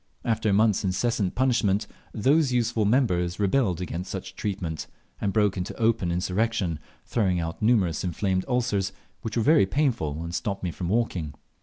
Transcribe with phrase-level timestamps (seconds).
[0.25, 4.87] After a month's incessant punishment, those useful members rebelled against such treatment
[5.21, 10.33] and broke into open insurrection, throwing out numerous inflamed ulcers, which were very painful, and
[10.33, 11.35] stopped me from walking.